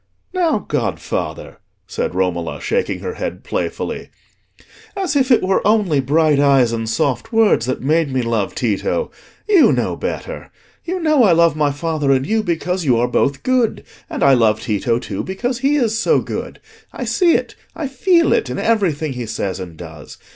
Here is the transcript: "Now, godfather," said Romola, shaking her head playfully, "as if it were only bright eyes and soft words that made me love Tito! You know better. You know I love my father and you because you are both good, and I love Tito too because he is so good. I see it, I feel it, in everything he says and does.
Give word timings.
"Now, 0.33 0.57
godfather," 0.67 1.59
said 1.85 2.15
Romola, 2.15 2.59
shaking 2.59 3.01
her 3.01 3.13
head 3.13 3.43
playfully, 3.43 4.09
"as 4.97 5.15
if 5.15 5.29
it 5.29 5.43
were 5.43 5.61
only 5.63 5.99
bright 5.99 6.39
eyes 6.39 6.71
and 6.71 6.89
soft 6.89 7.31
words 7.31 7.67
that 7.67 7.81
made 7.83 8.11
me 8.11 8.23
love 8.23 8.55
Tito! 8.55 9.11
You 9.47 9.71
know 9.71 9.95
better. 9.95 10.51
You 10.83 10.99
know 11.01 11.23
I 11.23 11.33
love 11.33 11.55
my 11.55 11.71
father 11.71 12.11
and 12.11 12.25
you 12.25 12.41
because 12.41 12.83
you 12.83 12.97
are 12.97 13.07
both 13.07 13.43
good, 13.43 13.83
and 14.09 14.23
I 14.23 14.33
love 14.33 14.59
Tito 14.61 14.97
too 14.97 15.23
because 15.23 15.59
he 15.59 15.75
is 15.75 15.99
so 15.99 16.19
good. 16.19 16.59
I 16.91 17.05
see 17.05 17.35
it, 17.35 17.53
I 17.75 17.87
feel 17.87 18.33
it, 18.33 18.49
in 18.49 18.57
everything 18.57 19.13
he 19.13 19.27
says 19.27 19.59
and 19.59 19.77
does. 19.77 20.17